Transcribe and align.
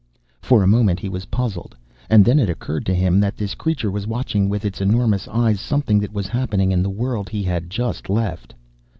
For 0.41 0.63
a 0.63 0.67
moment 0.67 0.99
he 0.99 1.09
was 1.09 1.27
puzzled, 1.27 1.77
and 2.09 2.25
then 2.25 2.39
it 2.39 2.49
occurred 2.49 2.87
to 2.87 2.95
him 2.95 3.19
that 3.19 3.37
this 3.37 3.53
creature 3.53 3.91
was 3.91 4.07
watching 4.07 4.49
with 4.49 4.65
its 4.65 4.81
enormous 4.81 5.27
eyes 5.27 5.61
something 5.61 5.99
that 5.99 6.11
was 6.11 6.25
happening 6.27 6.71
in 6.71 6.81
the 6.81 6.89
world 6.89 7.29
he 7.29 7.43
had 7.43 7.69
just 7.69 8.09
left. 8.09 8.55